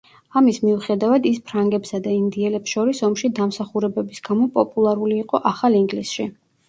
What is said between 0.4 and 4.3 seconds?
მიუხედავად ის ფრანგებსა და ინდიელებს შორის ომში დამსახურებების